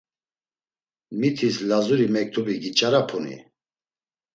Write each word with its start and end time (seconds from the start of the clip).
Mitis 1.19 1.55
Lazuri 1.69 2.07
mektubi 2.15 2.55
giç̌arapuni? 2.63 3.37